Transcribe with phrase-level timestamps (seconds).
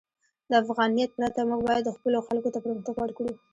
[0.49, 3.31] د افغانیت پرته، موږ باید خپلو خلکو ته پرمختګ ورکړو.